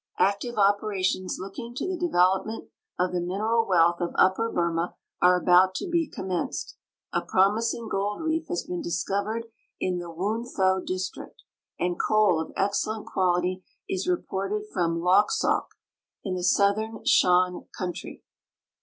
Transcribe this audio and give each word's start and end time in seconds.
Active 0.17 0.57
operations 0.57 1.37
looking 1.37 1.75
to 1.75 1.87
the 1.87 1.95
development 1.95 2.69
of 2.97 3.11
the 3.11 3.21
mineral 3.21 3.67
wealth 3.67 4.01
of 4.01 4.15
Upper 4.15 4.51
Burma 4.51 4.95
are 5.21 5.39
about 5.39 5.75
to 5.75 5.87
be 5.87 6.07
commenced. 6.09 6.75
A 7.13 7.21
promis 7.21 7.71
ing 7.75 7.87
gold 7.87 8.19
reef 8.23 8.47
has 8.47 8.63
been 8.63 8.81
discovered 8.81 9.45
in 9.79 9.99
the 9.99 10.09
Wuntho 10.11 10.83
district, 10.83 11.43
and 11.79 11.99
coal 11.99 12.41
of 12.41 12.51
ex 12.57 12.83
cellent 12.83 13.05
quality 13.05 13.63
is 13.87 14.07
reported 14.07 14.63
from 14.73 14.99
Lawksawk, 14.99 15.67
in 16.23 16.33
the 16.33 16.43
Southern 16.43 17.05
Shan 17.05 17.67
country. 17.77 18.23